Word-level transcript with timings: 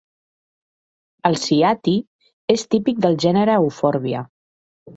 El 1.29 1.37
ciati 1.43 1.93
és 2.55 2.65
típic 2.73 3.05
del 3.07 3.21
gènere 3.27 3.61
eufòrbia. 3.61 4.27